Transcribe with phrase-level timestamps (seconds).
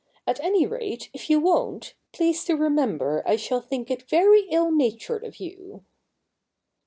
[0.25, 4.71] At any rate, if you won't, please to remember I shall think it very ill
[4.71, 5.85] natured of you.'